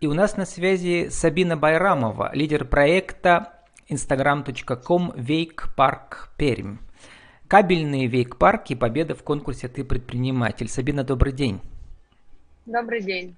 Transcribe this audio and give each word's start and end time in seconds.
И 0.00 0.06
у 0.06 0.14
нас 0.14 0.36
на 0.36 0.46
связи 0.46 1.08
Сабина 1.10 1.56
Байрамова, 1.56 2.30
лидер 2.32 2.64
проекта 2.64 3.54
instagram.com 3.90 5.12
Вейк-парк 5.16 6.30
Пермь. 6.36 6.76
Кабельные 7.48 8.06
вейк-парки, 8.06 8.76
победа 8.76 9.16
в 9.16 9.24
конкурсе 9.24 9.66
«Ты 9.66 9.82
предприниматель». 9.82 10.68
Сабина, 10.68 11.02
добрый 11.02 11.32
день. 11.32 11.60
Добрый 12.64 13.02
день. 13.02 13.34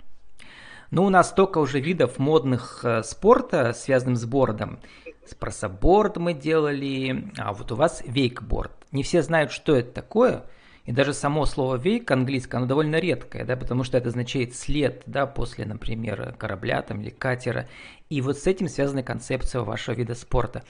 Ну, 0.91 1.04
у 1.04 1.09
нас 1.09 1.31
столько 1.31 1.57
уже 1.57 1.81
видов 1.81 2.19
модных 2.19 2.85
э, 2.85 3.04
спорта, 3.04 3.72
связанных 3.72 4.19
с 4.19 4.27
бордом. 4.27 4.81
Спарсоборд 5.24 6.19
мы 6.19 6.35
делали, 6.35 7.33
а 7.38 7.54
вот 7.54 7.72
у 7.72 7.77
вас 7.77 8.03
вейкборд. 8.06 8.72
Не 8.92 9.03
все 9.03 9.22
знают, 9.22 9.51
что 9.51 9.74
это 9.74 9.92
такое– 9.92 10.45
и 10.87 10.92
даже 10.92 11.12
само 11.12 11.47
слово 11.47 11.76
вейк 11.76 12.10
английское, 12.10 12.56
оно 12.56 12.67
довольно 12.67 12.96
редкое, 12.96 13.44
да, 13.44 13.56
потому 13.56 13.85
что 13.85 13.99
это 13.99 14.08
означает 14.08 14.54
след, 14.54 15.03
да, 15.06 15.26
после, 15.26 15.64
например, 15.64 16.34
корабля 16.38 16.83
там, 16.83 17.01
или 17.01 17.10
катера. 17.10 17.68
И 18.09 18.20
вот 18.20 18.38
с 18.38 18.46
этим 18.46 18.68
связана 18.68 19.02
концепция 19.02 19.62
вашего 19.62 19.95
вида 19.95 20.14
спорта. 20.14 20.64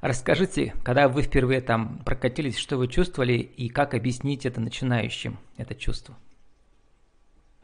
Расскажите, 0.00 0.74
когда 0.84 1.08
вы 1.08 1.22
впервые 1.22 1.60
там 1.60 1.98
прокатились, 2.04 2.58
что 2.58 2.76
вы 2.76 2.88
чувствовали 2.88 3.34
и 3.34 3.68
как 3.68 3.94
объяснить 3.94 4.44
это 4.46 4.60
начинающим, 4.60 5.38
это 5.56 5.74
чувство? 5.74 6.14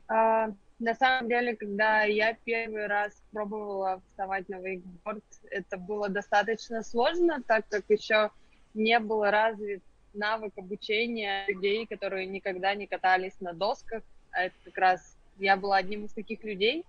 А, 0.08 0.48
на 0.78 0.94
самом 0.94 1.28
деле, 1.28 1.54
когда 1.54 2.04
я 2.04 2.34
первый 2.44 2.86
раз 2.86 3.12
пробовала 3.30 4.00
вставать 4.08 4.48
на 4.48 4.58
вейкборд, 4.58 5.22
это 5.50 5.76
было 5.76 6.08
достаточно 6.08 6.82
сложно, 6.82 7.42
так 7.46 7.68
как 7.68 7.84
еще 7.88 8.30
не 8.72 8.98
был 8.98 9.22
развит 9.24 9.82
навык 10.12 10.52
обучения 10.56 11.44
людей, 11.48 11.86
которые 11.86 12.26
никогда 12.26 12.74
не 12.74 12.86
катались 12.86 13.40
на 13.40 13.52
досках. 13.52 14.02
А 14.30 14.44
это 14.44 14.54
как 14.64 14.78
раз 14.78 15.16
я 15.38 15.56
была 15.56 15.76
одним 15.76 16.04
из 16.04 16.12
таких 16.12 16.44
людей. 16.44 16.84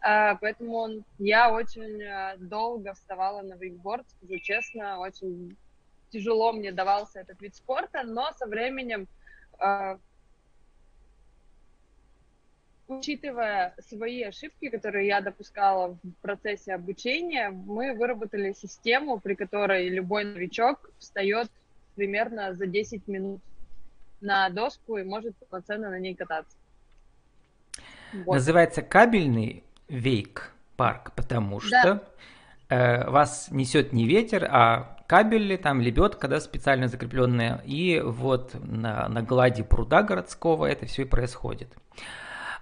А, 0.00 0.36
поэтому 0.36 1.02
я 1.18 1.52
очень 1.52 2.02
а, 2.02 2.36
долго 2.36 2.94
вставала 2.94 3.42
на 3.42 3.54
вейкборд, 3.54 4.06
скажу 4.10 4.38
честно, 4.38 4.98
очень 4.98 5.56
тяжело 6.10 6.52
мне 6.52 6.72
давался 6.72 7.20
этот 7.20 7.40
вид 7.40 7.56
спорта, 7.56 8.04
но 8.04 8.30
со 8.38 8.46
временем, 8.46 9.08
учитывая 12.86 13.74
свои 13.80 14.22
ошибки, 14.22 14.68
которые 14.68 15.08
я 15.08 15.20
допускала 15.20 15.98
в 16.02 16.12
процессе 16.22 16.74
обучения, 16.74 17.50
мы 17.50 17.94
выработали 17.94 18.52
систему, 18.52 19.18
при 19.18 19.34
которой 19.34 19.88
любой 19.88 20.24
новичок 20.24 20.90
встает 20.98 21.50
примерно 21.94 22.54
за 22.54 22.66
10 22.66 23.08
минут 23.08 23.40
на 24.20 24.48
доску 24.48 24.96
и 24.96 25.04
может 25.04 25.36
полноценно 25.36 25.90
на 25.90 25.98
ней 25.98 26.14
кататься. 26.14 26.56
Вот. 28.12 28.34
Называется 28.34 28.82
кабельный 28.82 29.64
вейк 29.88 30.52
парк, 30.76 31.12
потому 31.14 31.60
что 31.60 32.02
да. 32.68 32.74
э, 32.76 33.10
вас 33.10 33.48
несет 33.50 33.92
не 33.92 34.06
ветер, 34.06 34.48
а 34.50 34.98
кабели, 35.06 35.56
там 35.56 35.80
лебедка, 35.80 36.28
да, 36.28 36.40
специально 36.40 36.88
закрепленная, 36.88 37.60
и 37.64 38.00
вот 38.00 38.54
на, 38.54 39.08
на 39.08 39.22
глади 39.22 39.62
пруда 39.62 40.02
городского 40.02 40.66
это 40.66 40.86
все 40.86 41.02
и 41.02 41.06
происходит. 41.06 41.68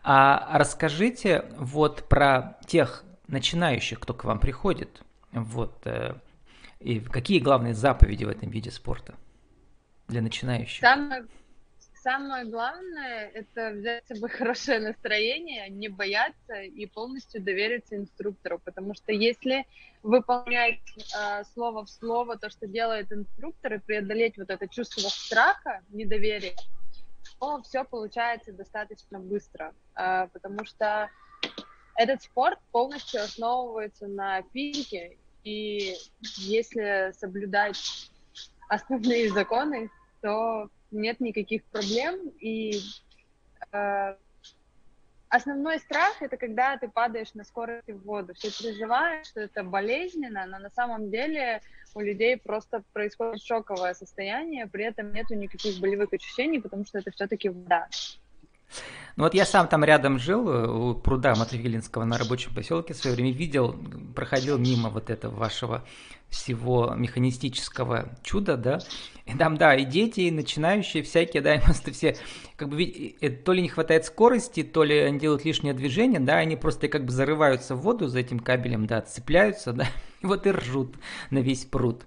А 0.02 0.58
расскажите 0.58 1.44
вот 1.56 2.08
про 2.08 2.58
тех 2.66 3.04
начинающих, 3.28 4.00
кто 4.00 4.14
к 4.14 4.24
вам 4.24 4.40
приходит, 4.40 5.02
вот, 5.32 5.80
э, 5.84 6.14
и 6.80 6.98
какие 6.98 7.38
главные 7.38 7.74
заповеди 7.74 8.24
в 8.24 8.28
этом 8.28 8.50
виде 8.50 8.70
спорта? 8.70 9.14
Для 10.08 10.22
начинающих? 10.22 10.80
Самое, 10.80 11.26
самое 12.02 12.44
главное– 12.44 13.30
это 13.34 13.70
взять 13.70 14.04
с 14.04 14.08
собой 14.08 14.30
хорошее 14.30 14.80
настроение, 14.80 15.68
не 15.70 15.88
бояться 15.88 16.60
и 16.62 16.86
полностью 16.86 17.42
довериться 17.42 17.96
инструктору, 17.96 18.58
потому 18.58 18.94
что 18.94 19.12
если 19.12 19.66
выполнять 20.02 20.80
э, 21.16 21.44
слово 21.54 21.84
в 21.84 21.90
слово 21.90 22.36
то, 22.36 22.50
что 22.50 22.66
делает 22.66 23.12
инструктор, 23.12 23.74
и 23.74 23.78
преодолеть 23.78 24.36
вот 24.36 24.50
это 24.50 24.68
чувство 24.68 25.08
страха, 25.08 25.80
недоверия, 25.90 26.54
то 27.38 27.62
все 27.62 27.84
получается 27.84 28.52
достаточно 28.52 29.18
быстро, 29.18 29.74
э, 29.96 30.28
потому 30.32 30.64
что 30.64 31.08
этот 31.96 32.22
спорт 32.22 32.58
полностью 32.72 33.22
основывается 33.22 34.06
на 34.06 34.42
физике, 34.52 35.18
и 35.44 35.94
если 36.36 37.12
соблюдать 37.18 38.10
основные 38.72 39.30
законы, 39.30 39.90
то 40.22 40.70
нет 40.90 41.20
никаких 41.20 41.62
проблем. 41.64 42.28
И 42.40 42.80
э, 43.72 44.16
основной 45.28 45.78
страх 45.78 46.22
это 46.22 46.36
когда 46.38 46.76
ты 46.78 46.88
падаешь 46.88 47.34
на 47.34 47.44
скорости 47.44 47.92
в 47.92 48.02
воду. 48.02 48.32
Все 48.34 48.50
переживают, 48.50 49.26
что 49.26 49.40
это 49.40 49.62
болезненно, 49.62 50.46
но 50.46 50.58
на 50.58 50.70
самом 50.70 51.10
деле 51.10 51.60
у 51.94 52.00
людей 52.00 52.38
просто 52.38 52.82
происходит 52.94 53.42
шоковое 53.42 53.92
состояние, 53.92 54.66
при 54.66 54.84
этом 54.84 55.12
нету 55.12 55.34
никаких 55.34 55.78
болевых 55.78 56.12
ощущений, 56.14 56.60
потому 56.60 56.86
что 56.86 56.98
это 56.98 57.10
все-таки 57.10 57.50
вода. 57.50 57.88
Ну 59.16 59.24
вот 59.24 59.34
я 59.34 59.44
сам 59.44 59.68
там 59.68 59.84
рядом 59.84 60.18
жил, 60.18 60.48
э, 60.48 60.66
у 60.66 60.94
пруда 60.94 61.34
Матвеевилинского 61.34 62.04
на 62.04 62.16
рабочем 62.16 62.54
поселке 62.54 62.94
в 62.94 62.96
свое 62.96 63.14
время 63.14 63.32
видел, 63.32 63.76
проходил 64.14 64.56
мимо 64.58 64.88
вот 64.88 65.10
этого 65.10 65.34
вашего 65.34 65.84
всего 66.30 66.94
механистического 66.96 68.08
чуда, 68.22 68.56
да, 68.56 68.78
и 69.26 69.36
там, 69.36 69.58
да, 69.58 69.74
и 69.74 69.84
дети, 69.84 70.20
и 70.20 70.30
начинающие 70.30 71.02
всякие, 71.02 71.42
да, 71.42 71.56
и 71.56 71.60
просто 71.64 71.92
все, 71.92 72.16
как 72.56 72.70
бы, 72.70 73.14
то 73.44 73.52
ли 73.52 73.60
не 73.60 73.68
хватает 73.68 74.06
скорости, 74.06 74.62
то 74.62 74.82
ли 74.82 74.98
они 74.98 75.18
делают 75.18 75.44
лишнее 75.44 75.74
движение, 75.74 76.20
да, 76.20 76.38
они 76.38 76.56
просто 76.56 76.88
как 76.88 77.04
бы 77.04 77.12
зарываются 77.12 77.74
в 77.74 77.82
воду 77.82 78.08
за 78.08 78.20
этим 78.20 78.38
кабелем, 78.38 78.86
да, 78.86 79.02
цепляются, 79.02 79.74
да, 79.74 79.86
и 80.22 80.26
вот 80.26 80.46
и 80.46 80.50
ржут 80.50 80.96
на 81.30 81.38
весь 81.38 81.66
пруд. 81.66 82.06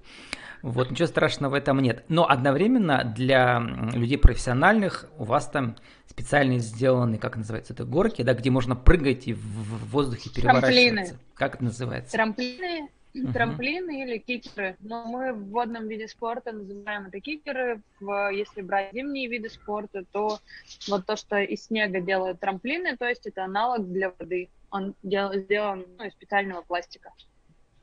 Вот, 0.63 0.89
ничего 0.89 1.07
страшного 1.07 1.51
в 1.51 1.53
этом 1.53 1.79
нет. 1.79 2.05
Но 2.07 2.27
одновременно 2.27 3.03
для 3.03 3.59
людей 3.93 4.17
профессиональных 4.17 5.05
у 5.19 5.23
вас 5.23 5.47
там 5.47 5.75
специально 6.15 6.57
сделаны, 6.59 7.17
как 7.17 7.35
называется, 7.35 7.73
это 7.73 7.83
горки, 7.83 8.21
да, 8.21 8.33
где 8.33 8.49
можно 8.49 8.75
прыгать 8.75 9.27
и 9.27 9.33
в 9.33 9.91
воздухе 9.91 10.29
переворачиваться. 10.29 10.71
Трамплины. 10.71 11.19
Как 11.33 11.55
это 11.55 11.63
называется? 11.65 12.11
Трамплины, 12.13 12.89
uh-huh. 13.13 13.33
трамплины 13.33 14.03
или 14.03 14.17
кикеры. 14.19 14.77
Но 14.79 15.05
мы 15.05 15.33
в 15.33 15.49
водном 15.49 15.89
виде 15.89 16.07
спорта 16.07 16.53
называем 16.53 17.07
это 17.07 17.19
кикеры. 17.19 17.81
В, 17.99 18.31
если 18.31 18.61
брать 18.61 18.93
зимние 18.93 19.27
виды 19.27 19.49
спорта, 19.49 20.05
то 20.13 20.39
вот 20.87 21.05
то, 21.05 21.17
что 21.17 21.37
из 21.37 21.65
снега 21.65 21.99
делают 21.99 22.39
трамплины, 22.39 22.95
то 22.95 23.05
есть 23.05 23.27
это 23.27 23.43
аналог 23.43 23.91
для 23.91 24.13
воды. 24.17 24.47
Он 24.71 24.95
дел, 25.03 25.33
сделан 25.33 25.85
ну, 25.97 26.05
из 26.05 26.13
специального 26.13 26.61
пластика. 26.61 27.11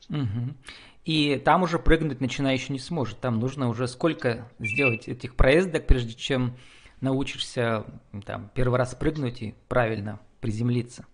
Угу. 0.08 0.54
И 1.04 1.36
там 1.36 1.64
уже 1.64 1.78
прыгнуть 1.78 2.22
начинающий 2.22 2.72
не 2.72 2.78
сможет. 2.78 3.20
Там 3.20 3.40
нужно 3.40 3.68
уже 3.68 3.88
сколько 3.88 4.48
сделать 4.58 5.06
этих 5.06 5.36
проездок, 5.36 5.86
прежде 5.86 6.14
чем 6.14 6.56
научишься 7.02 7.84
там, 8.24 8.50
первый 8.54 8.78
раз 8.78 8.94
прыгнуть 8.94 9.42
и 9.42 9.54
правильно 9.68 10.18
приземлиться. 10.40 11.04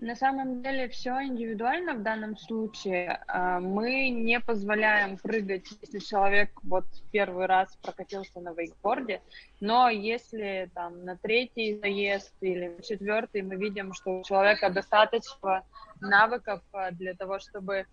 На 0.00 0.14
самом 0.14 0.62
деле 0.62 0.88
все 0.88 1.10
индивидуально 1.24 1.94
в 1.94 2.02
данном 2.04 2.36
случае. 2.36 3.20
А, 3.26 3.58
мы 3.58 4.10
не 4.10 4.38
позволяем 4.38 5.16
прыгать, 5.16 5.66
если 5.82 5.98
человек 5.98 6.50
вот 6.62 6.84
первый 7.10 7.46
раз 7.46 7.76
прокатился 7.82 8.40
на 8.40 8.52
вейкборде, 8.52 9.20
но 9.60 9.88
если 9.88 10.70
там 10.72 11.04
на 11.04 11.16
третий 11.16 11.78
заезд 11.80 12.32
или 12.40 12.68
на 12.68 12.82
четвертый 12.82 13.42
мы 13.42 13.56
видим, 13.56 13.92
что 13.92 14.20
у 14.20 14.22
человека 14.22 14.70
достаточно 14.70 15.64
навыков 16.00 16.62
а, 16.72 16.92
для 16.92 17.14
того, 17.14 17.40
чтобы 17.40 17.86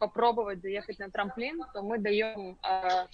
попробовать 0.00 0.62
заехать 0.62 0.98
на 0.98 1.10
трамплин, 1.10 1.62
то 1.72 1.80
мы 1.82 1.98
даем 1.98 2.58
э, 2.68 3.06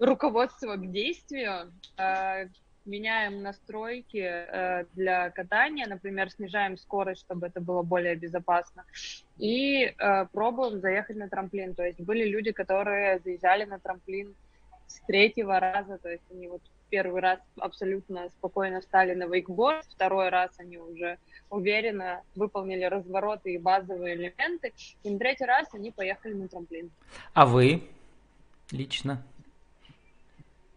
руководство 0.00 0.76
к 0.76 0.90
действию, 0.90 1.72
э, 1.96 2.48
меняем 2.86 3.42
настройки 3.42 4.22
э, 4.22 4.84
для 4.94 5.30
катания, 5.30 5.86
например, 5.86 6.30
снижаем 6.30 6.76
скорость, 6.76 7.20
чтобы 7.20 7.46
это 7.46 7.60
было 7.60 7.82
более 7.82 8.16
безопасно, 8.16 8.84
и 9.38 9.84
э, 9.84 10.26
пробуем 10.32 10.80
заехать 10.80 11.16
на 11.16 11.28
трамплин. 11.28 11.74
То 11.74 11.84
есть 11.84 12.00
были 12.00 12.24
люди, 12.24 12.52
которые 12.52 13.20
заезжали 13.20 13.64
на 13.64 13.78
трамплин 13.78 14.34
с 14.86 15.00
третьего 15.06 15.60
раза, 15.60 15.98
то 15.98 16.10
есть 16.10 16.24
они 16.30 16.48
вот 16.48 16.62
первый 16.88 17.20
раз 17.20 17.38
абсолютно 17.58 18.28
спокойно 18.30 18.80
встали 18.80 19.14
на 19.14 19.24
вейкборд, 19.24 19.86
второй 19.86 20.30
раз 20.30 20.50
они 20.58 20.78
уже 20.78 21.18
уверенно 21.48 22.22
выполнили 22.34 22.84
развороты 22.84 23.54
и 23.54 23.58
базовые 23.58 24.16
элементы, 24.16 24.72
и 25.04 25.10
на 25.10 25.18
третий 25.18 25.44
раз 25.44 25.68
они 25.72 25.92
поехали 25.92 26.34
на 26.34 26.48
трамплин. 26.48 26.90
А 27.34 27.46
вы 27.46 27.82
лично? 28.72 29.22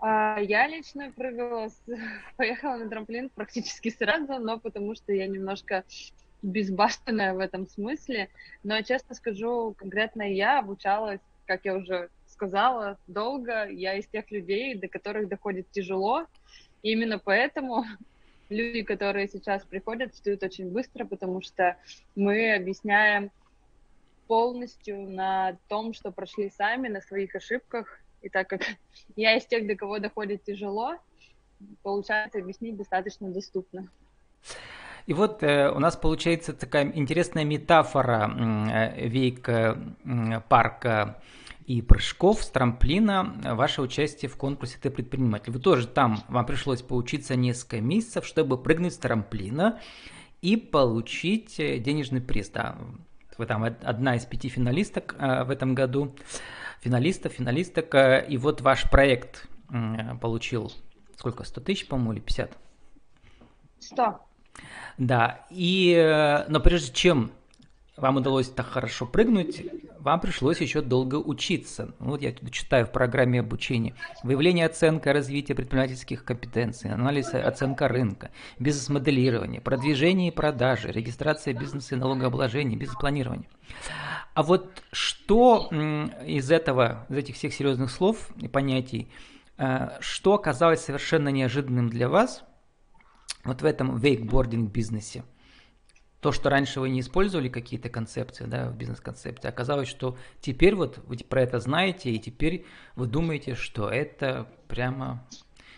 А, 0.05 0.37
я 0.37 0.67
лично 0.67 1.11
прыгала, 1.11 1.69
с... 1.69 1.81
поехала 2.35 2.75
на 2.75 2.89
трамплин 2.89 3.29
практически 3.29 3.89
сразу, 3.89 4.37
но 4.37 4.59
потому 4.59 4.95
что 4.95 5.13
я 5.13 5.27
немножко 5.27 5.85
безбашенная 6.41 7.33
в 7.33 7.39
этом 7.39 7.69
смысле. 7.69 8.27
Но, 8.63 8.81
честно 8.81 9.15
скажу, 9.15 9.73
конкретно 9.77 10.23
я 10.23 10.59
обучалась, 10.59 11.21
как 11.45 11.63
я 11.63 11.75
уже 11.75 12.09
сказала, 12.27 12.97
долго. 13.07 13.69
Я 13.69 13.95
из 13.95 14.05
тех 14.07 14.29
людей, 14.29 14.75
до 14.75 14.89
которых 14.89 15.29
доходит 15.29 15.71
тяжело. 15.71 16.25
И 16.81 16.91
именно 16.91 17.17
поэтому 17.17 17.85
люди, 18.49 18.81
которые 18.81 19.29
сейчас 19.29 19.63
приходят, 19.63 20.13
встают 20.13 20.43
очень 20.43 20.69
быстро, 20.69 21.05
потому 21.05 21.41
что 21.41 21.77
мы 22.17 22.53
объясняем 22.53 23.31
полностью 24.27 25.09
на 25.09 25.57
том, 25.69 25.93
что 25.93 26.11
прошли 26.11 26.49
сами, 26.49 26.89
на 26.89 26.99
своих 26.99 27.35
ошибках. 27.35 28.02
И 28.23 28.29
так 28.29 28.47
как 28.47 28.61
я 29.15 29.37
из 29.37 29.45
тех, 29.45 29.67
до 29.67 29.75
кого 29.75 29.99
доходит 29.99 30.43
тяжело, 30.43 30.95
получается 31.83 32.39
объяснить 32.39 32.75
достаточно 32.77 33.29
доступно. 33.29 33.87
И 35.05 35.13
вот 35.13 35.43
э, 35.43 35.69
у 35.69 35.79
нас 35.79 35.97
получается 35.97 36.53
такая 36.53 36.89
интересная 36.93 37.43
метафора 37.43 38.31
э, 38.33 39.07
вейка 39.07 39.77
э, 40.05 40.39
парка 40.47 41.21
и 41.65 41.81
прыжков 41.81 42.43
с 42.43 42.49
трамплина, 42.49 43.35
ваше 43.43 43.81
участие 43.81 44.29
в 44.29 44.37
конкурсе 44.37 44.77
«Ты 44.81 44.89
предприниматель». 44.89 45.51
Вы 45.51 45.59
тоже 45.59 45.87
там, 45.87 46.23
вам 46.27 46.45
пришлось 46.45 46.81
поучиться 46.81 47.35
несколько 47.35 47.79
месяцев, 47.81 48.25
чтобы 48.25 48.57
прыгнуть 48.57 48.93
с 48.93 48.97
трамплина 48.97 49.79
и 50.41 50.57
получить 50.57 51.59
э, 51.59 51.79
денежный 51.79 52.21
приз. 52.21 52.49
Да. 52.49 52.77
Вы 53.37 53.45
там 53.45 53.63
одна 53.63 54.15
из 54.15 54.25
пяти 54.25 54.49
финалисток 54.49 55.15
э, 55.17 55.43
в 55.43 55.49
этом 55.49 55.73
году, 55.73 56.15
финалистов, 56.83 57.33
финалисток, 57.33 57.95
и 58.29 58.37
вот 58.37 58.61
ваш 58.61 58.89
проект 58.89 59.47
получил 60.21 60.71
сколько, 61.23 61.45
100 61.45 61.61
тысяч, 61.61 61.87
по-моему, 61.87 62.13
или 62.13 62.19
50? 62.19 62.57
100. 63.79 64.19
Да, 64.97 65.45
и, 65.49 65.93
э, 65.93 66.45
но 66.49 66.59
прежде 66.59 66.93
чем 66.93 67.31
вам 67.95 68.17
удалось 68.17 68.49
так 68.49 68.65
хорошо 68.65 69.05
прыгнуть, 69.05 69.63
вам 69.99 70.19
пришлось 70.19 70.59
еще 70.59 70.81
долго 70.81 71.15
учиться. 71.15 71.93
Вот 71.99 72.21
я 72.21 72.33
читаю 72.51 72.85
в 72.85 72.91
программе 72.91 73.39
обучения. 73.39 73.95
Выявление, 74.23 74.65
оценка, 74.65 75.13
развитие 75.13 75.55
предпринимательских 75.55 76.25
компетенций, 76.25 76.91
анализ, 76.91 77.33
оценка 77.33 77.87
рынка, 77.87 78.31
бизнес-моделирование, 78.59 79.61
продвижение 79.61 80.27
и 80.27 80.31
продажи, 80.31 80.91
регистрация 80.91 81.53
бизнеса 81.53 81.95
и 81.95 81.97
налогообложение, 81.97 82.77
бизнес-планирование. 82.77 83.47
А 84.33 84.43
вот 84.43 84.83
что 84.91 85.69
из 86.25 86.51
этого, 86.51 87.05
из 87.09 87.17
этих 87.17 87.35
всех 87.35 87.53
серьезных 87.53 87.91
слов 87.91 88.29
и 88.37 88.47
понятий, 88.47 89.11
э, 89.57 89.89
что 89.99 90.33
оказалось 90.33 90.83
совершенно 90.83 91.29
неожиданным 91.29 91.89
для 91.89 92.09
вас 92.09 92.43
вот 93.43 93.61
в 93.61 93.65
этом 93.65 93.97
вейкбординг 93.97 94.71
бизнесе? 94.71 95.23
то, 96.23 96.31
что 96.31 96.49
раньше 96.49 96.79
вы 96.79 96.87
не 96.87 97.01
использовали 97.01 97.49
какие-то 97.49 97.89
концепции, 97.89 98.45
да, 98.45 98.69
в 98.69 98.77
бизнес-концепции, 98.77 99.49
оказалось, 99.49 99.89
что 99.89 100.17
теперь 100.39 100.73
вот 100.73 100.99
вы 101.05 101.17
про 101.17 101.41
это 101.41 101.59
знаете, 101.59 102.11
и 102.11 102.17
теперь 102.17 102.65
вы 102.95 103.07
думаете, 103.07 103.55
что 103.55 103.89
это 103.89 104.47
прямо 104.69 105.27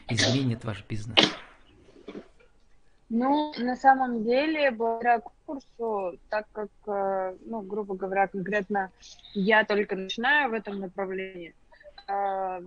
изменит 0.08 0.64
ваш 0.64 0.86
бизнес. 0.88 1.18
Ну, 3.10 3.54
на 3.58 3.76
самом 3.76 4.24
деле, 4.24 4.72
благодаря 4.72 5.20
конкурсу, 5.20 6.20
так 6.30 6.48
как, 6.52 6.70
э, 6.88 7.38
ну, 7.46 7.62
грубо 7.62 7.96
говоря, 7.96 8.28
конкретно 8.28 8.92
я 9.34 9.64
только 9.64 9.96
начинаю 9.96 10.50
в 10.50 10.54
этом 10.54 10.80
направлении, 10.80 11.54
э, 12.08 12.62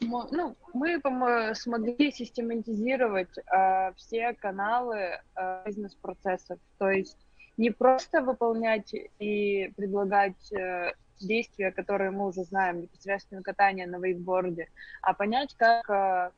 ну, 0.00 0.56
мы 0.72 1.54
смогли 1.54 2.10
систематизировать 2.10 3.38
э, 3.38 3.92
все 3.96 4.32
каналы 4.34 5.20
э, 5.36 5.62
бизнес-процессов. 5.66 6.58
То 6.78 6.90
есть 6.90 7.18
не 7.56 7.70
просто 7.70 8.22
выполнять 8.22 8.92
и 9.20 9.72
предлагать 9.76 10.52
э, 10.52 10.94
действия, 11.20 11.70
которые 11.70 12.10
мы 12.10 12.26
уже 12.26 12.42
знаем, 12.44 12.80
непосредственно 12.80 13.42
катание 13.42 13.86
на 13.86 13.98
вейкборде, 13.98 14.68
а 15.00 15.14
понять, 15.14 15.54
как 15.56 15.88
э, 15.88 16.30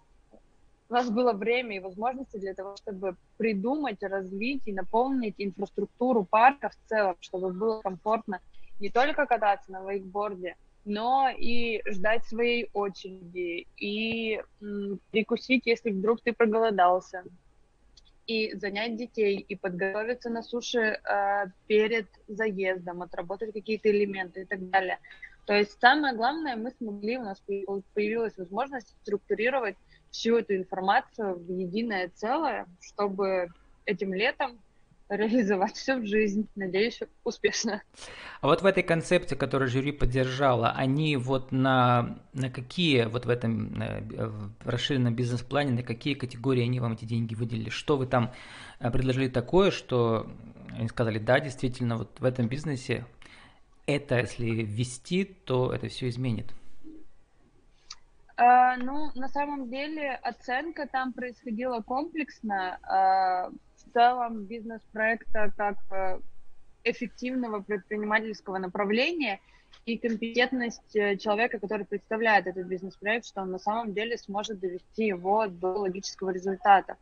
у 0.88 0.94
нас 0.94 1.10
было 1.10 1.32
время 1.32 1.76
и 1.76 1.80
возможности 1.80 2.36
для 2.36 2.54
того, 2.54 2.76
чтобы 2.76 3.16
придумать, 3.36 4.02
развить 4.02 4.62
и 4.66 4.72
наполнить 4.72 5.34
инфраструктуру 5.38 6.24
парка 6.24 6.70
в 6.70 6.88
целом, 6.88 7.16
чтобы 7.20 7.52
было 7.52 7.80
комфортно 7.82 8.40
не 8.78 8.90
только 8.90 9.26
кататься 9.26 9.72
на 9.72 9.90
вейкборде, 9.90 10.56
но 10.84 11.28
и 11.36 11.82
ждать 11.90 12.24
своей 12.26 12.70
очереди, 12.72 13.66
и 13.76 14.40
перекусить, 15.10 15.66
если 15.66 15.90
вдруг 15.90 16.20
ты 16.20 16.32
проголодался, 16.32 17.24
и 18.26 18.56
занять 18.56 18.96
детей, 18.96 19.36
и 19.36 19.54
подготовиться 19.54 20.30
на 20.30 20.42
суше 20.42 20.78
э, 20.80 21.46
перед 21.68 22.08
заездом, 22.26 23.02
отработать 23.02 23.52
какие-то 23.52 23.90
элементы 23.90 24.42
и 24.42 24.44
так 24.44 24.68
далее. 24.70 24.98
То 25.46 25.54
есть 25.54 25.78
самое 25.80 26.14
главное, 26.14 26.56
мы 26.56 26.72
смогли, 26.72 27.18
у 27.18 27.22
нас 27.22 27.40
появилась 27.94 28.36
возможность 28.36 28.96
структурировать 29.02 29.76
всю 30.16 30.38
эту 30.38 30.56
информацию 30.56 31.36
в 31.36 31.50
единое 31.50 32.10
целое, 32.14 32.66
чтобы 32.80 33.48
этим 33.84 34.14
летом 34.14 34.58
реализовать 35.08 35.76
все 35.76 35.96
в 35.96 36.06
жизнь. 36.06 36.48
Надеюсь, 36.56 37.00
успешно. 37.22 37.82
А 38.40 38.48
вот 38.48 38.62
в 38.62 38.66
этой 38.66 38.82
концепции, 38.82 39.36
которую 39.36 39.68
жюри 39.68 39.92
поддержала, 39.92 40.70
они 40.70 41.16
вот 41.16 41.52
на, 41.52 42.18
на 42.32 42.50
какие, 42.50 43.04
вот 43.04 43.26
в 43.26 43.28
этом 43.28 43.80
э, 43.80 44.26
в 44.26 44.68
расширенном 44.68 45.14
бизнес-плане, 45.14 45.72
на 45.72 45.82
какие 45.82 46.14
категории 46.14 46.64
они 46.64 46.80
вам 46.80 46.94
эти 46.94 47.04
деньги 47.04 47.34
выделили? 47.34 47.70
Что 47.70 47.96
вы 47.96 48.06
там 48.06 48.32
э, 48.80 48.90
предложили 48.90 49.28
такое, 49.28 49.70
что 49.70 50.26
они 50.76 50.88
сказали, 50.88 51.18
да, 51.18 51.38
действительно, 51.40 51.98
вот 51.98 52.18
в 52.18 52.24
этом 52.24 52.48
бизнесе 52.48 53.06
это, 53.86 54.18
если 54.18 54.46
ввести, 54.46 55.24
то 55.24 55.72
это 55.72 55.88
все 55.88 56.08
изменит? 56.08 56.52
Uh, 58.38 58.76
ну, 58.82 59.10
на 59.14 59.28
самом 59.28 59.70
деле 59.70 60.14
оценка 60.16 60.86
там 60.86 61.14
происходила 61.14 61.80
комплексно. 61.80 62.78
Uh, 62.82 63.56
целом 63.96 64.44
бизнес-проекта 64.44 65.50
как 65.56 65.76
э, 65.90 66.20
эффективного 66.84 67.60
предпринимательского 67.60 68.58
направления 68.58 69.40
и 69.86 69.96
компетентность 69.96 70.94
э, 70.94 71.16
человека, 71.16 71.58
который 71.58 71.86
представляет 71.86 72.46
этот 72.46 72.66
бизнес-проект, 72.66 73.24
что 73.24 73.40
он 73.40 73.52
на 73.52 73.58
самом 73.58 73.94
деле 73.94 74.18
сможет 74.18 74.60
довести 74.60 75.06
его 75.06 75.46
до 75.46 75.68
логического 75.68 76.30
результата. 76.30 76.96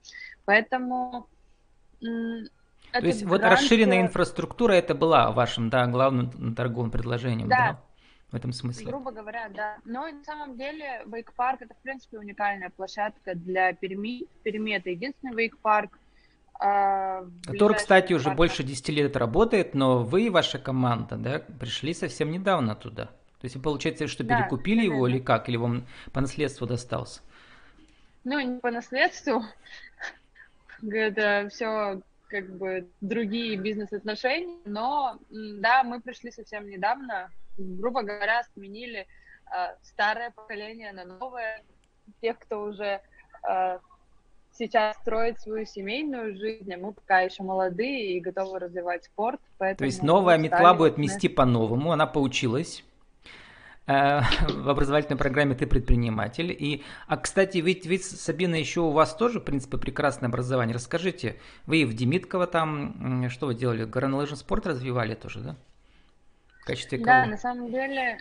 Поэтому 0.45 1.27
то 2.01 3.01
есть 3.01 3.25
грант... 3.25 3.43
вот 3.43 3.43
расширенная 3.43 4.03
инфраструктура 4.03 4.75
это 4.75 4.95
была 4.95 5.33
вашим 5.33 5.71
да, 5.71 5.87
главным 5.89 6.55
торговым 6.55 6.93
предложением, 6.93 7.49
да? 7.49 7.57
да? 7.57 7.81
В 8.35 8.37
этом 8.37 8.53
смысле. 8.53 8.87
Грубо 8.87 9.13
говоря, 9.13 9.49
да. 9.49 9.77
Но 9.85 10.09
на 10.09 10.25
самом 10.25 10.59
деле 10.59 11.05
вейк-парк 11.07 11.63
это, 11.63 11.73
в 11.73 11.77
принципе, 11.85 12.19
уникальная 12.19 12.69
площадка 12.69 13.37
для 13.37 13.73
Перми. 13.75 14.27
Перми 14.43 14.73
это 14.73 14.91
единственный 14.91 15.37
вейк-парк 15.37 15.97
а, 16.59 17.25
Который, 17.47 17.77
кстати, 17.77 18.13
уже 18.13 18.33
больше 18.33 18.65
10 18.65 18.89
лет 18.89 19.17
работает, 19.17 19.75
но 19.75 20.03
вы 20.03 20.27
и 20.27 20.31
ваша 20.31 20.59
команда, 20.59 21.15
да, 21.15 21.39
пришли 21.61 21.95
совсем 21.95 22.33
недавно 22.33 22.75
туда. 22.75 23.05
То 23.05 23.45
есть, 23.45 23.63
получается, 23.63 24.09
что 24.09 24.25
да, 24.25 24.41
перекупили 24.41 24.79
да, 24.79 24.95
его 24.95 25.07
да. 25.07 25.13
или 25.13 25.21
как? 25.21 25.49
Или 25.49 25.57
вам 25.57 25.87
по 26.13 26.21
наследству 26.21 26.67
достался? 26.67 27.21
Ну, 28.25 28.41
не 28.41 28.59
по 28.59 28.73
наследству. 28.73 29.45
Это 30.83 31.49
все 31.53 32.01
как 32.27 32.51
бы 32.57 32.89
другие 33.01 33.57
бизнес-отношения, 33.57 34.59
но 34.65 35.21
да, 35.31 35.85
мы 35.85 36.01
пришли 36.01 36.33
совсем 36.33 36.69
недавно, 36.69 37.31
грубо 37.57 38.03
говоря, 38.03 38.43
сменили 38.55 39.07
э, 39.55 39.77
старое 39.83 40.31
поколение 40.31 40.93
на 40.93 41.05
новое, 41.05 41.63
тех, 42.21 42.39
кто 42.39 42.63
уже 42.63 43.01
э, 43.49 43.79
сейчас 44.53 44.97
строить 44.97 45.41
свою 45.41 45.67
семейную 45.67 46.37
жизнь, 46.37 46.73
а 46.73 46.79
мы 46.79 46.93
пока 46.93 47.21
еще 47.21 47.43
молодые 47.43 48.17
и 48.17 48.21
готовы 48.21 48.59
развивать 48.59 49.05
спорт. 49.05 49.41
То 49.59 49.85
есть 49.85 50.03
новая 50.03 50.39
метла 50.39 50.75
будет 50.75 50.99
мести 50.99 51.29
по-новому, 51.29 51.93
она 51.93 52.07
поучилась 52.07 52.85
э, 53.87 54.21
в 54.49 54.69
образовательной 54.69 55.19
программе 55.19 55.55
«Ты 55.55 55.67
предприниматель». 55.67 56.51
И, 56.51 56.83
а, 57.07 57.17
кстати, 57.17 57.59
ведь, 57.59 57.87
ведь, 57.87 58.05
Сабина, 58.05 58.55
еще 58.55 58.81
у 58.81 58.91
вас 58.91 59.15
тоже, 59.15 59.41
в 59.41 59.45
принципе, 59.45 59.79
прекрасное 59.79 60.29
образование. 60.29 60.75
Расскажите, 60.75 61.37
вы 61.67 61.85
в 61.85 61.95
Демитково 61.95 62.47
там, 62.47 63.29
что 63.31 63.47
вы 63.47 63.55
делали, 63.55 63.85
горнолыжный 63.85 64.37
спорт 64.37 64.67
развивали 64.67 65.15
тоже, 65.15 65.41
да? 65.41 65.57
В 66.65 66.67
качестве 66.67 66.97
кого? 66.97 67.07
Да, 67.07 67.27
на 67.27 67.37
самом 67.37 67.71
деле, 67.71 68.19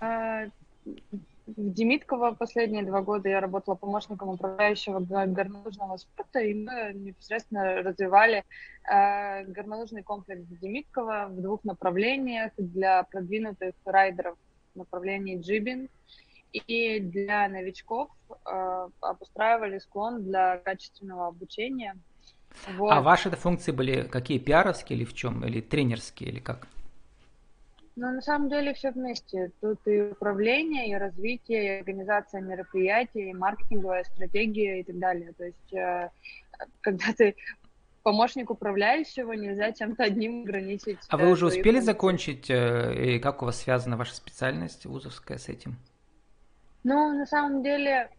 э, 0.00 0.48
в 0.86 1.02
Демитково 1.46 2.32
последние 2.32 2.82
два 2.82 3.02
года 3.02 3.28
я 3.28 3.40
работала 3.40 3.74
помощником 3.74 4.30
управляющего 4.30 5.00
горнолыжного 5.00 5.98
спорта, 5.98 6.40
и 6.40 6.54
мы 6.54 6.92
непосредственно 6.94 7.82
развивали 7.82 8.42
э, 8.90 9.44
горнолыжный 9.44 10.02
комплекс 10.02 10.40
Демитково 10.62 11.26
в 11.28 11.42
двух 11.42 11.62
направлениях 11.64 12.52
для 12.56 13.02
продвинутых 13.02 13.74
райдеров 13.84 14.38
в 14.74 14.78
направлении 14.78 15.38
джибинг 15.38 15.90
и 16.52 17.00
для 17.00 17.48
новичков 17.48 18.08
э, 18.30 18.88
обустраивали 19.00 19.78
склон 19.78 20.22
для 20.22 20.56
качественного 20.56 21.26
обучения. 21.26 21.98
Вот. 22.78 22.90
А 22.90 23.02
ваши 23.02 23.30
функции 23.32 23.72
были 23.72 24.04
какие, 24.04 24.38
пиаровские 24.38 24.96
или 24.96 25.04
в 25.04 25.12
чем, 25.12 25.44
или 25.44 25.60
тренерские, 25.60 26.30
или 26.30 26.40
как? 26.40 26.66
Ну, 27.96 28.10
на 28.10 28.20
самом 28.20 28.48
деле 28.48 28.74
все 28.74 28.90
вместе. 28.90 29.52
Тут 29.60 29.78
и 29.86 30.02
управление, 30.02 30.88
и 30.88 30.94
развитие, 30.94 31.64
и 31.64 31.78
организация 31.78 32.40
мероприятий, 32.40 33.30
и 33.30 33.34
маркетинговая 33.34 34.04
стратегия 34.04 34.80
и 34.80 34.82
так 34.82 34.98
далее. 34.98 35.32
То 35.32 35.44
есть 35.44 35.72
э, 35.72 36.10
когда 36.80 37.12
ты 37.16 37.36
помощник 38.02 38.50
управляющего, 38.50 39.32
нельзя 39.32 39.72
чем-то 39.72 40.04
одним 40.04 40.42
ограничить. 40.42 40.98
А 41.08 41.16
вы 41.16 41.30
уже 41.30 41.46
успели 41.46 41.76
функции. 41.76 41.86
закончить, 41.86 42.50
и 42.50 43.18
как 43.20 43.42
у 43.42 43.46
вас 43.46 43.62
связана 43.62 43.96
ваша 43.96 44.14
специальность 44.14 44.86
вузовская 44.86 45.38
с 45.38 45.48
этим? 45.48 45.76
Ну, 46.82 47.16
на 47.16 47.26
самом 47.26 47.62
деле, 47.62 48.10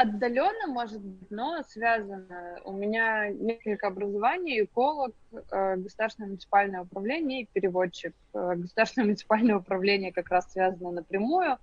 отдаленно, 0.00 0.66
может 0.66 1.00
быть, 1.00 1.30
но 1.30 1.62
связано. 1.62 2.58
У 2.64 2.72
меня 2.72 3.28
несколько 3.28 3.88
образований, 3.88 4.64
эколог, 4.64 5.14
э, 5.32 5.76
государственное 5.76 6.28
муниципальное 6.28 6.82
управление 6.82 7.42
и 7.42 7.48
переводчик. 7.52 8.14
Э, 8.32 8.54
государственное 8.56 9.06
муниципальное 9.08 9.56
управление 9.56 10.12
как 10.12 10.30
раз 10.30 10.50
связано 10.52 10.90
напрямую, 10.90 11.58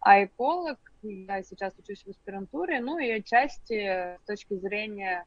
а 0.00 0.24
эколог, 0.24 0.78
я 1.02 1.42
сейчас 1.42 1.74
учусь 1.78 2.04
в 2.04 2.10
аспирантуре, 2.10 2.80
ну 2.80 2.98
и 2.98 3.10
отчасти 3.10 4.18
с 4.22 4.26
точки 4.26 4.54
зрения 4.54 5.24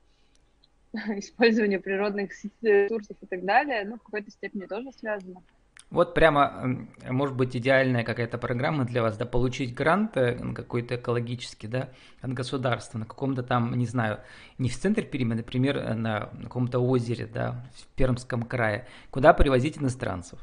использования 0.94 1.80
природных 1.80 2.32
ресурсов 2.62 3.18
и 3.22 3.26
так 3.28 3.46
далее, 3.46 3.86
ну, 3.86 3.98
в 3.98 4.04
какой-то 4.04 4.32
степени 4.32 4.66
тоже 4.66 4.92
связано. 4.94 5.44
Вот 5.90 6.14
прямо, 6.14 6.86
может 7.10 7.36
быть, 7.38 7.56
идеальная 7.56 8.04
какая-то 8.04 8.38
программа 8.38 8.84
для 8.84 9.02
вас, 9.02 9.16
да, 9.18 9.26
получить 9.26 9.74
грант 9.74 10.18
э, 10.18 10.38
какой-то 10.54 10.98
экологический, 10.98 11.68
да, 11.68 11.90
от 12.22 12.34
государства 12.34 12.98
на 12.98 13.06
каком-то 13.06 13.42
там, 13.42 13.74
не 13.74 13.86
знаю, 13.86 14.20
не 14.58 14.68
в 14.68 14.78
центре 14.78 15.06
Перми, 15.06 15.32
а, 15.32 15.38
например, 15.38 15.78
э, 15.78 15.94
на 15.94 16.30
каком-то 16.44 16.80
озере, 16.80 17.26
да, 17.26 17.66
в 17.74 17.88
Пермском 17.96 18.44
крае, 18.44 18.86
куда 19.12 19.34
привозить 19.34 19.78
иностранцев. 19.78 20.40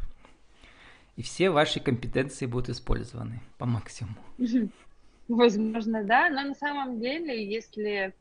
И 1.16 1.22
все 1.22 1.50
ваши 1.50 1.78
компетенции 1.78 2.46
будут 2.46 2.70
использованы 2.70 3.40
по 3.58 3.66
максимуму. 3.66 4.16
Возможно, 5.28 6.04
да, 6.04 6.30
но 6.30 6.42
на 6.42 6.54
самом 6.54 7.00
деле, 7.00 7.46
если 7.46 8.14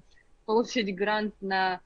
получить 0.46 0.94
грант 0.94 1.34
на 1.42 1.80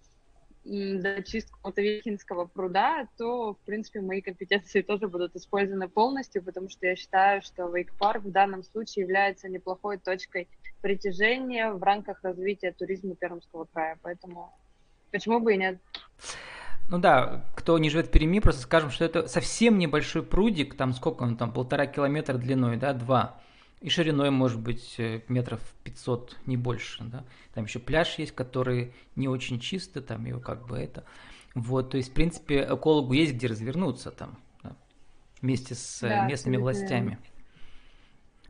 дочистку 0.67 1.59
Мотовихинского 1.63 2.45
пруда, 2.45 3.07
то, 3.17 3.53
в 3.53 3.65
принципе, 3.65 4.01
мои 4.01 4.21
компетенции 4.21 4.81
тоже 4.81 5.07
будут 5.07 5.35
использованы 5.35 5.87
полностью, 5.87 6.43
потому 6.43 6.69
что 6.69 6.85
я 6.87 6.95
считаю, 6.95 7.41
что 7.41 7.67
Вейк-парк 7.69 8.23
в 8.23 8.31
данном 8.31 8.63
случае 8.63 9.03
является 9.03 9.47
неплохой 9.47 9.97
точкой 9.97 10.47
притяжения 10.81 11.71
в 11.71 11.81
рамках 11.81 12.21
развития 12.23 12.71
туризма 12.71 13.15
Пермского 13.15 13.65
края. 13.65 13.97
Поэтому 14.01 14.53
почему 15.11 15.39
бы 15.39 15.53
и 15.53 15.57
нет? 15.57 15.79
Ну 16.89 16.99
да, 16.99 17.45
кто 17.55 17.77
не 17.77 17.89
живет 17.89 18.07
в 18.07 18.11
Перми, 18.11 18.39
просто 18.39 18.61
скажем, 18.61 18.91
что 18.91 19.05
это 19.05 19.27
совсем 19.27 19.77
небольшой 19.77 20.23
прудик, 20.23 20.75
там 20.75 20.93
сколько 20.93 21.23
он 21.23 21.37
там, 21.37 21.51
полтора 21.51 21.85
километра 21.85 22.37
длиной, 22.37 22.77
да, 22.77 22.93
два 22.93 23.41
и 23.81 23.89
шириной 23.89 24.31
может 24.31 24.59
быть 24.59 24.95
э, 24.97 25.21
метров 25.27 25.61
500, 25.83 26.37
не 26.45 26.57
больше, 26.57 27.03
да. 27.03 27.23
Там 27.53 27.65
еще 27.65 27.79
пляж 27.79 28.17
есть, 28.17 28.33
который 28.33 28.93
не 29.15 29.27
очень 29.27 29.59
чистый, 29.59 30.01
там 30.01 30.25
его 30.25 30.39
как 30.39 30.65
бы 30.65 30.77
это. 30.77 31.03
Вот, 31.53 31.91
то 31.91 31.97
есть, 31.97 32.09
в 32.09 32.13
принципе, 32.13 32.67
экологу 32.69 33.13
есть 33.13 33.33
где 33.33 33.47
развернуться 33.47 34.11
там, 34.11 34.37
да, 34.63 34.75
вместе 35.41 35.75
с 35.75 36.01
э, 36.03 36.09
да, 36.09 36.25
местными 36.25 36.57
властями. 36.57 37.19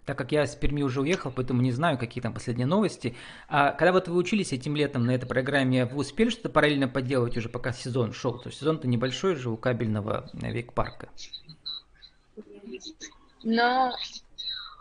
Так 0.05 0.17
как 0.17 0.31
я 0.31 0.48
с 0.48 0.55
Перми 0.55 0.84
уже 0.84 1.01
уехал, 1.01 1.31
поэтому 1.31 1.62
не 1.62 1.74
знаю, 1.74 1.98
какие 1.98 2.22
там 2.22 2.34
последние 2.34 2.65
новости. 2.65 3.13
А 3.50 3.74
когда 3.74 3.91
вот 3.91 4.07
вы 4.07 4.15
учились 4.15 4.53
этим 4.53 4.74
летом 4.77 5.05
на 5.05 5.12
этой 5.12 5.25
программе, 5.25 5.84
вы 5.84 5.98
успели 5.98 6.29
что-то 6.29 6.48
параллельно 6.48 6.88
поделать 6.88 7.36
уже, 7.36 7.50
пока 7.50 7.74
сезон 7.74 8.13
шел? 8.13 8.39
То 8.39 8.48
есть 8.48 8.60
сезон-то 8.60 8.88
небольшой 8.88 9.36
же 9.36 9.50
у 9.50 9.57
кабельного 9.57 10.29
э, 10.41 10.51
век-парка. 10.53 11.10
Но 13.43 13.93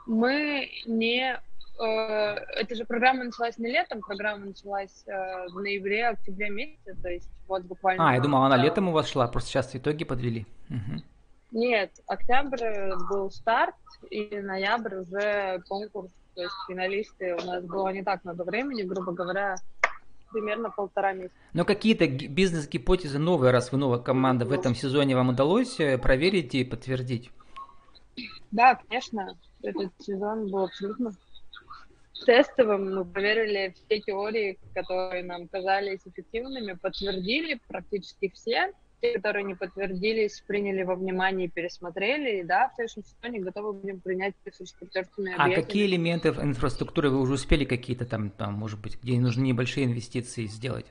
мы 0.06 0.70
не... 0.86 1.40
Э, 1.78 2.34
эта 2.56 2.74
же 2.74 2.84
программа 2.84 3.24
началась 3.24 3.58
не 3.58 3.68
летом, 3.68 4.00
программа 4.00 4.46
началась 4.46 5.04
э, 5.06 5.48
в 5.48 5.60
ноябре, 5.60 6.08
октябре 6.08 6.50
месяце, 6.50 6.94
то 7.02 7.08
есть 7.08 7.28
вот 7.48 7.62
буквально... 7.64 8.10
А, 8.10 8.14
я 8.14 8.20
думал, 8.20 8.44
она 8.44 8.56
летом 8.56 8.88
у 8.88 8.92
вас 8.92 9.08
шла, 9.08 9.28
просто 9.28 9.50
сейчас 9.50 9.72
в 9.72 9.76
итоге 9.76 10.06
подвели. 10.06 10.46
Угу. 10.70 11.02
Нет, 11.52 11.90
октябрь 12.06 12.94
был 13.10 13.30
старт, 13.30 13.74
и 14.10 14.40
ноябрь 14.40 14.96
уже 14.96 15.62
конкурс, 15.68 16.10
то 16.34 16.42
есть 16.42 16.54
финалисты 16.68 17.34
у 17.34 17.46
нас 17.46 17.64
было 17.64 17.88
не 17.88 18.02
так 18.02 18.24
много 18.24 18.42
времени, 18.42 18.82
грубо 18.82 19.12
говоря, 19.12 19.56
примерно 20.32 20.70
полтора 20.70 21.12
месяца. 21.12 21.34
Но 21.52 21.64
какие-то 21.64 22.06
бизнес-гипотезы 22.06 23.18
новые, 23.18 23.52
раз 23.52 23.72
вы 23.72 23.78
новая 23.78 23.98
команда 23.98 24.44
в 24.44 24.52
этом 24.52 24.74
сезоне, 24.74 25.14
вам 25.14 25.30
удалось 25.30 25.78
э, 25.80 25.98
проверить 25.98 26.54
и 26.54 26.64
подтвердить? 26.64 27.30
Да, 28.50 28.76
конечно 28.88 29.36
этот 29.66 29.92
сезон 30.00 30.48
был 30.50 30.64
абсолютно 30.64 31.12
тестовым. 32.24 32.94
Мы 32.94 33.04
проверили 33.04 33.74
все 33.74 34.00
теории, 34.00 34.58
которые 34.74 35.22
нам 35.24 35.48
казались 35.48 36.00
эффективными, 36.04 36.72
подтвердили 36.74 37.60
практически 37.68 38.30
все. 38.34 38.72
Те, 39.02 39.12
которые 39.12 39.44
не 39.44 39.54
подтвердились, 39.54 40.42
приняли 40.46 40.82
во 40.82 40.94
внимание 40.94 41.48
и 41.48 41.50
пересмотрели. 41.50 42.40
И 42.40 42.44
да, 42.44 42.70
в 42.70 42.74
следующем 42.76 43.04
сезоне 43.04 43.40
готовы 43.40 43.74
будем 43.74 44.00
принять 44.00 44.34
с 44.50 44.72
четвертыми 44.80 45.34
А 45.36 45.50
какие 45.50 45.84
элементы 45.84 46.30
инфраструктуры 46.30 47.10
вы 47.10 47.20
уже 47.20 47.34
успели 47.34 47.66
какие-то 47.66 48.06
там, 48.06 48.30
там, 48.30 48.54
может 48.54 48.80
быть, 48.80 48.98
где 49.02 49.20
нужны 49.20 49.42
небольшие 49.42 49.84
инвестиции 49.84 50.46
сделать? 50.46 50.86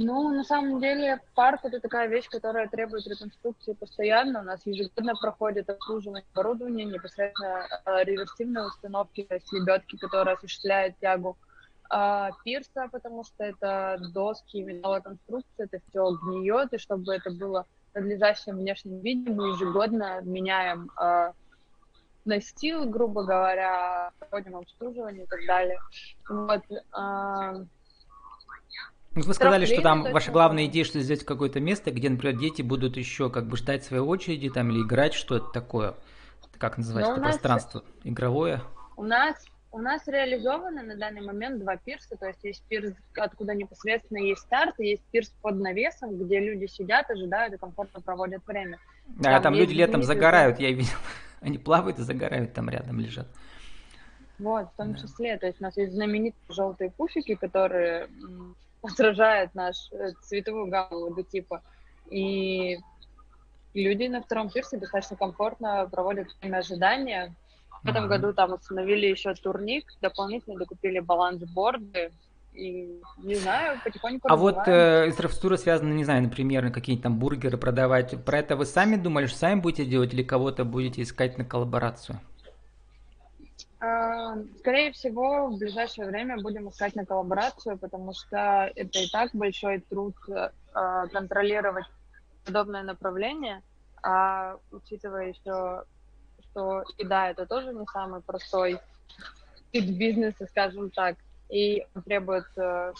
Ну, 0.00 0.28
на 0.28 0.44
самом 0.44 0.80
деле, 0.80 1.20
парк 1.34 1.64
это 1.64 1.80
такая 1.80 2.06
вещь, 2.06 2.28
которая 2.28 2.68
требует 2.68 3.04
реконструкции 3.08 3.72
постоянно. 3.72 4.42
У 4.42 4.44
нас 4.44 4.64
ежегодно 4.64 5.16
проходит 5.16 5.68
обслуживание 5.68 6.24
оборудования, 6.32 6.84
непосредственно 6.84 7.66
э, 7.84 8.04
реверсивные 8.04 8.66
установки, 8.66 9.24
то 9.24 9.34
есть 9.34 9.52
лебедки, 9.52 9.96
которые 9.96 10.36
осуществляют 10.36 10.96
тягу 11.00 11.36
э, 11.92 12.28
пирса, 12.44 12.86
потому 12.92 13.24
что 13.24 13.42
это 13.42 13.98
доски, 14.14 14.62
металлоконструкция, 14.62 15.66
это 15.66 15.80
все 15.88 16.12
гниет, 16.22 16.72
и 16.72 16.78
чтобы 16.78 17.12
это 17.12 17.32
было 17.32 17.66
в 17.92 17.96
надлежащем 17.96 18.56
внешнем 18.56 19.00
виде, 19.00 19.32
мы 19.32 19.48
ежегодно 19.48 20.20
меняем 20.20 20.92
э, 20.96 21.32
настил, 22.24 22.88
грубо 22.88 23.24
говоря, 23.24 24.12
проводим 24.20 24.58
обслуживание 24.58 25.24
и 25.24 25.26
так 25.26 25.40
далее. 25.44 25.80
Вот, 26.28 26.62
э, 26.70 27.64
ну, 29.14 29.22
вы 29.22 29.34
сказали, 29.34 29.66
что 29.66 29.82
там 29.82 30.04
ваша 30.12 30.30
главная 30.30 30.66
идея, 30.66 30.84
что 30.84 31.00
сделать 31.00 31.24
какое-то 31.24 31.60
место, 31.60 31.90
где, 31.90 32.08
например, 32.08 32.38
дети 32.38 32.62
будут 32.62 32.96
еще 32.96 33.30
как 33.30 33.46
бы 33.46 33.56
ждать 33.56 33.84
своей 33.84 34.02
очереди 34.02 34.48
там 34.50 34.70
или 34.70 34.82
играть, 34.82 35.14
что 35.14 35.36
это 35.36 35.46
такое? 35.46 35.94
Как 36.58 36.76
называется 36.76 37.12
это 37.12 37.22
пространство? 37.22 37.84
Игровое? 38.04 38.62
У 38.96 39.04
нас 39.04 39.44
у 39.70 39.78
нас 39.78 40.06
реализовано 40.06 40.82
на 40.82 40.96
данный 40.96 41.20
момент 41.20 41.60
два 41.60 41.76
пирса, 41.76 42.16
то 42.16 42.26
есть 42.26 42.42
есть 42.42 42.64
пирс, 42.68 42.92
откуда 43.14 43.54
непосредственно 43.54 44.18
есть 44.18 44.40
старт, 44.40 44.74
и 44.78 44.88
есть 44.90 45.02
пирс 45.10 45.28
под 45.42 45.60
навесом, 45.60 46.18
где 46.18 46.40
люди 46.40 46.66
сидят, 46.66 47.10
ожидают 47.10 47.54
и 47.54 47.58
комфортно 47.58 48.00
проводят 48.00 48.46
время. 48.46 48.78
Да, 49.06 49.32
там, 49.34 49.42
там 49.42 49.54
люди 49.54 49.74
летом 49.74 50.02
загорают, 50.02 50.58
я 50.58 50.70
видел. 50.72 50.96
Они 51.40 51.58
плавают 51.58 51.98
и 51.98 52.02
загорают, 52.02 52.54
там 52.54 52.70
рядом 52.70 52.98
лежат. 52.98 53.28
Вот, 54.38 54.68
в 54.72 54.76
том 54.76 54.92
да. 54.92 54.98
числе, 55.00 55.36
то 55.36 55.46
есть 55.46 55.60
у 55.60 55.64
нас 55.64 55.76
есть 55.76 55.92
знаменитые 55.92 56.40
желтые 56.48 56.90
пуфики, 56.90 57.34
которые 57.34 58.08
отражает 58.82 59.54
наш 59.54 59.90
э, 59.92 60.12
цветовую 60.22 60.66
гамму 60.66 60.96
логотипа. 60.96 61.62
И 62.10 62.78
люди 63.74 64.04
на 64.04 64.22
втором 64.22 64.50
пирсе 64.50 64.78
достаточно 64.78 65.16
комфортно 65.16 65.88
проводят 65.90 66.28
время 66.40 66.58
ожидания. 66.58 67.34
В 67.82 67.88
этом 67.88 68.08
году 68.08 68.32
там 68.32 68.52
установили 68.52 69.06
еще 69.06 69.34
турник, 69.34 69.86
дополнительно 70.00 70.56
докупили 70.56 70.98
балансборды, 70.98 72.10
и 72.54 73.00
не 73.18 73.36
знаю, 73.36 73.78
потихоньку 73.84 74.26
А 74.28 74.36
вот 74.36 74.66
э, 74.66 75.06
инфраструктура 75.06 75.56
связана, 75.56 75.92
не 75.92 76.04
знаю, 76.04 76.22
например, 76.22 76.72
какие-то 76.72 77.04
там 77.04 77.18
бургеры 77.18 77.56
продавать. 77.56 78.24
Про 78.24 78.38
это 78.38 78.56
вы 78.56 78.66
сами 78.66 78.96
думали, 78.96 79.26
что 79.26 79.38
сами 79.38 79.60
будете 79.60 79.84
делать 79.84 80.12
или 80.12 80.24
кого-то 80.24 80.64
будете 80.64 81.02
искать 81.02 81.38
на 81.38 81.44
коллаборацию? 81.44 82.18
Скорее 83.78 84.90
всего, 84.92 85.46
в 85.46 85.58
ближайшее 85.58 86.08
время 86.08 86.40
будем 86.42 86.68
искать 86.68 86.96
на 86.96 87.06
коллаборацию, 87.06 87.78
потому 87.78 88.12
что 88.12 88.72
это 88.74 88.98
и 88.98 89.08
так 89.08 89.30
большой 89.32 89.80
труд 89.80 90.16
а, 90.74 91.06
контролировать 91.06 91.86
подобное 92.44 92.82
направление, 92.82 93.62
а 94.02 94.56
учитывая 94.72 95.28
еще, 95.28 95.84
что 96.40 96.82
и 96.96 97.04
да, 97.04 97.30
это 97.30 97.46
тоже 97.46 97.72
не 97.72 97.86
самый 97.92 98.20
простой 98.20 98.80
вид 99.72 99.96
бизнеса, 99.96 100.46
скажем 100.46 100.90
так, 100.90 101.16
и 101.48 101.86
требует 102.04 102.46
э, 102.56 102.92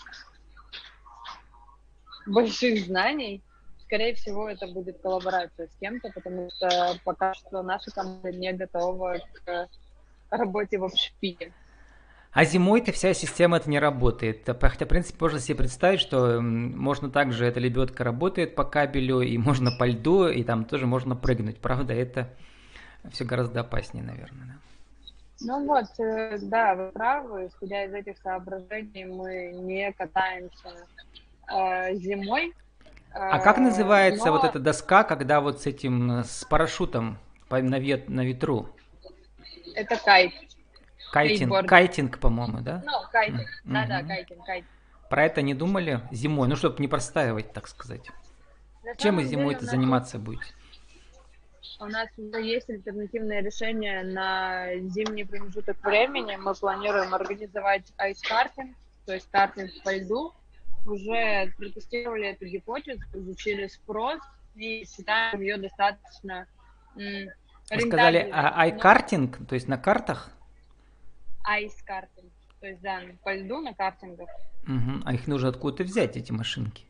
больших 2.26 2.84
знаний, 2.86 3.42
скорее 3.84 4.14
всего, 4.14 4.48
это 4.48 4.66
будет 4.66 5.00
коллаборация 5.00 5.66
с 5.66 5.76
кем-то, 5.80 6.10
потому 6.10 6.50
что 6.50 6.94
пока 7.04 7.34
что 7.34 7.62
наша 7.62 7.90
команда 7.90 8.32
не 8.32 8.52
готова 8.52 9.18
к 9.44 9.68
работе 10.36 10.78
в 10.78 10.84
общепите. 10.84 11.52
А 12.32 12.44
зимой-то 12.44 12.92
вся 12.92 13.14
система 13.14 13.56
это 13.56 13.70
не 13.70 13.78
работает. 13.78 14.46
Хотя, 14.46 14.84
в 14.84 14.88
принципе, 14.88 15.18
можно 15.20 15.40
себе 15.40 15.56
представить, 15.56 16.00
что 16.00 16.40
можно 16.40 17.10
также 17.10 17.46
эта 17.46 17.58
лебедка 17.58 18.04
работает 18.04 18.54
по 18.54 18.64
кабелю, 18.64 19.20
и 19.20 19.38
можно 19.38 19.70
по 19.78 19.84
льду, 19.84 20.28
и 20.28 20.44
там 20.44 20.64
тоже 20.64 20.86
можно 20.86 21.16
прыгнуть. 21.16 21.58
Правда, 21.58 21.94
это 21.94 22.28
все 23.10 23.24
гораздо 23.24 23.60
опаснее, 23.60 24.04
наверное. 24.04 24.46
Да? 24.46 24.54
Ну 25.40 25.66
вот, 25.66 25.86
э, 25.98 26.38
да, 26.42 26.74
вы 26.74 26.90
правы. 26.90 27.46
Исходя 27.46 27.84
из 27.84 27.94
этих 27.94 28.18
соображений, 28.18 29.04
мы 29.04 29.52
не 29.52 29.92
катаемся 29.92 30.68
э, 31.50 31.94
зимой. 31.94 32.52
А 33.12 33.38
как 33.38 33.58
называется 33.58 34.26
но... 34.26 34.32
вот 34.32 34.44
эта 34.44 34.58
доска, 34.58 35.02
когда 35.02 35.40
вот 35.40 35.62
с 35.62 35.66
этим, 35.66 36.22
с 36.24 36.44
парашютом 36.44 37.18
на, 37.50 37.78
вет, 37.78 38.08
на 38.08 38.24
ветру? 38.24 38.68
Это 39.78 39.96
кайт. 39.96 40.32
Кайтинг, 41.12 41.68
кайтинг, 41.68 42.18
по-моему, 42.18 42.60
да? 42.60 42.82
Ну, 42.84 42.92
кайтинг, 43.12 43.48
да-да, 43.64 44.02
кайтинг, 44.02 44.44
кайтинг. 44.44 44.70
Про 45.08 45.24
это 45.24 45.40
не 45.40 45.54
думали 45.54 46.00
зимой? 46.10 46.48
Ну, 46.48 46.56
чтобы 46.56 46.80
не 46.80 46.88
простаивать, 46.88 47.52
так 47.52 47.68
сказать. 47.68 48.10
На 48.82 48.96
Чем 48.96 49.16
вы 49.16 49.24
зимой 49.24 49.54
это 49.54 49.64
заниматься 49.64 50.18
будете? 50.18 50.52
У 51.80 51.84
нас 51.84 52.08
уже 52.16 52.42
есть 52.42 52.68
альтернативное 52.68 53.40
решение 53.40 54.02
на 54.02 54.74
зимний 54.88 55.24
промежуток 55.24 55.80
времени. 55.84 56.34
Мы 56.36 56.54
планируем 56.54 57.14
организовать 57.14 57.92
айскартинг, 57.96 58.76
то 59.06 59.14
есть 59.14 59.30
картинг 59.30 59.70
по 59.84 59.94
льду. 59.94 60.34
Уже 60.86 61.52
протестировали 61.56 62.28
эту 62.28 62.46
гипотезу, 62.46 63.02
изучили 63.14 63.68
спрос 63.68 64.18
и 64.56 64.84
считаем 64.84 65.40
ее 65.40 65.56
достаточно 65.56 66.46
Вы 67.70 67.80
сказали 67.80 68.28
а, 68.32 68.62
айкартинг, 68.62 69.46
то 69.46 69.54
есть 69.54 69.68
на 69.68 69.76
картах? 69.76 70.30
Айскартинг, 71.44 72.32
то 72.60 72.66
есть 72.66 72.80
да, 72.80 73.00
по 73.22 73.34
льду 73.34 73.60
на 73.60 73.74
картингах. 73.74 74.28
Угу. 74.64 75.02
А 75.04 75.14
их 75.14 75.26
нужно 75.26 75.48
откуда-то 75.48 75.84
взять, 75.84 76.16
эти 76.16 76.32
машинки? 76.32 76.84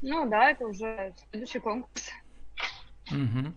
Ну 0.00 0.28
да, 0.28 0.50
это 0.50 0.66
уже 0.66 1.12
следующий 1.30 1.58
конкурс. 1.58 2.10
Угу. 3.10 3.52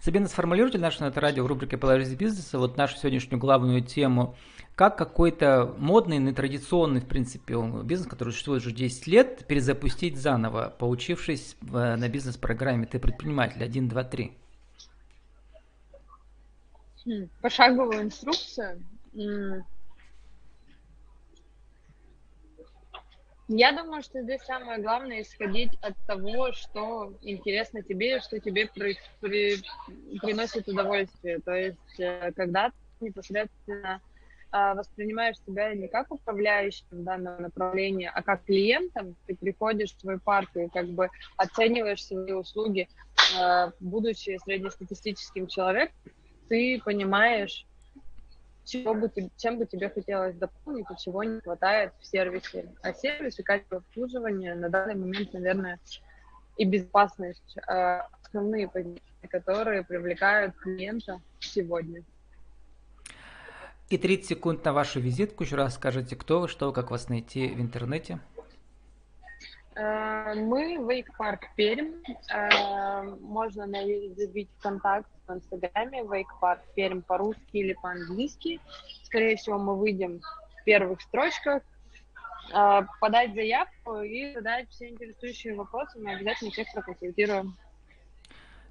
Сабина, 0.00 0.28
сформулируйте 0.28 0.78
наше 0.78 1.02
на 1.02 1.08
это 1.08 1.20
радио 1.20 1.44
в 1.44 1.46
рубрике 1.46 1.76
«Полярис 1.76 2.14
бизнеса» 2.14 2.58
вот 2.58 2.76
нашу 2.76 2.96
сегодняшнюю 2.96 3.40
главную 3.40 3.82
тему. 3.82 4.36
Как 4.76 4.96
какой-то 4.96 5.74
модный, 5.76 6.18
нетрадиционный, 6.18 7.00
в 7.00 7.06
принципе, 7.06 7.54
бизнес, 7.82 8.08
который 8.08 8.30
существует 8.30 8.62
уже 8.62 8.72
10 8.72 9.06
лет, 9.08 9.44
перезапустить 9.46 10.16
заново, 10.16 10.72
поучившись 10.78 11.56
на 11.62 12.08
бизнес-программе 12.08 12.86
«Ты 12.86 13.00
предприниматель» 13.00 13.62
1, 13.62 13.88
2, 13.88 14.04
3? 14.04 14.32
Пошаговую 17.40 18.02
инструкцию. 18.02 18.84
Я 23.50 23.72
думаю, 23.72 24.02
что 24.02 24.20
здесь 24.22 24.42
самое 24.42 24.78
главное 24.78 25.22
исходить 25.22 25.72
от 25.80 25.96
того, 26.06 26.52
что 26.52 27.14
интересно 27.22 27.82
тебе, 27.82 28.20
что 28.20 28.38
тебе 28.40 28.66
при, 28.66 28.98
при, 29.20 29.56
приносит 30.20 30.68
удовольствие. 30.68 31.40
То 31.40 31.54
есть, 31.54 31.98
э, 31.98 32.30
когда 32.32 32.68
ты 32.68 33.06
непосредственно 33.06 34.02
а, 34.50 34.74
воспринимаешь 34.74 35.36
себя 35.46 35.74
не 35.74 35.88
как 35.88 36.10
управляющим 36.10 36.84
данного 36.90 37.40
направления, 37.40 38.10
а 38.10 38.22
как 38.22 38.44
клиентом, 38.44 39.14
ты 39.26 39.34
приходишь 39.34 39.94
в 39.94 40.00
свою 40.00 40.20
партию 40.20 40.66
и 40.66 40.68
как 40.68 40.88
бы 40.88 41.08
оцениваешь 41.36 42.04
свои 42.04 42.32
услуги, 42.32 42.88
а, 43.38 43.72
будучи 43.80 44.38
среднестатистическим 44.44 45.46
человеком, 45.46 45.96
ты 46.48 46.80
понимаешь, 46.84 47.66
чего 48.64 48.94
бы, 48.94 49.10
чем 49.36 49.58
бы 49.58 49.66
тебе 49.66 49.88
хотелось 49.88 50.36
дополнить 50.36 50.86
и 50.90 51.02
чего 51.02 51.24
не 51.24 51.40
хватает 51.40 51.92
в 52.00 52.06
сервисе. 52.06 52.70
А 52.82 52.92
сервис 52.92 53.38
и 53.38 53.42
качество 53.42 53.78
обслуживания 53.78 54.54
на 54.54 54.68
данный 54.68 54.94
момент, 54.94 55.32
наверное, 55.32 55.78
и 56.56 56.64
безопасность 56.64 57.56
э, 57.56 58.00
основные 58.22 58.68
позиции, 58.68 59.00
которые 59.30 59.84
привлекают 59.84 60.54
клиента 60.56 61.20
сегодня. 61.40 62.02
И 63.88 63.96
30 63.96 64.26
секунд 64.26 64.64
на 64.64 64.74
вашу 64.74 65.00
визитку. 65.00 65.44
Еще 65.44 65.56
раз 65.56 65.76
скажите, 65.76 66.14
кто 66.14 66.40
вы, 66.40 66.48
что, 66.48 66.72
как 66.72 66.90
вас 66.90 67.08
найти 67.08 67.48
в 67.48 67.60
интернете. 67.60 68.20
Э, 69.78 70.34
мы 70.34 70.76
Wake 70.76 71.08
Park 71.18 71.42
Пермь. 71.56 71.92
Э, 72.34 73.02
можно 73.20 73.66
забить 74.16 74.48
контакт 74.60 75.08
в 75.26 75.32
Инстаграме 75.32 76.02
Park 76.42 76.58
Пермь 76.74 77.00
по-русски 77.02 77.42
или 77.52 77.74
по-английски. 77.74 78.60
Скорее 79.04 79.36
всего, 79.36 79.58
мы 79.58 79.76
выйдем 79.76 80.20
в 80.20 80.64
первых 80.64 81.00
строчках. 81.02 81.62
Э, 82.52 82.82
подать 83.00 83.34
заявку 83.34 84.00
и 84.00 84.34
задать 84.34 84.68
все 84.70 84.88
интересующие 84.88 85.54
вопросы. 85.54 86.00
Мы 86.00 86.14
обязательно 86.14 86.50
всех 86.50 86.66
проконсультируем. 86.74 87.56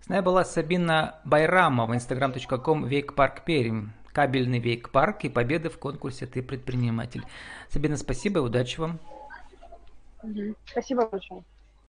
С 0.01 0.09
нами 0.09 0.21
была 0.21 0.43
Сабина 0.43 1.19
Байрамова, 1.23 1.93
instagram.com 1.93 2.85
Park 2.85 3.43
Пермь 3.45 3.87
кабельный 4.11 4.57
Вейк 4.57 4.89
Парк 4.89 5.25
и 5.25 5.29
победы 5.29 5.69
в 5.69 5.77
конкурсе 5.77 6.25
«Ты 6.25 6.41
предприниматель». 6.41 7.23
Сабина, 7.69 7.97
спасибо 7.97 8.39
и 8.39 8.41
удачи 8.41 8.79
вам. 8.79 8.99
Спасибо 10.65 11.07
большое. 11.09 11.43